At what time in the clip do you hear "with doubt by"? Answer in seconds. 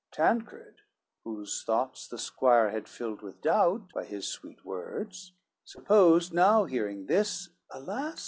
3.21-4.03